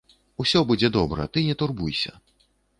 [0.43, 2.19] Усё будзе добра, ты не турбуйся.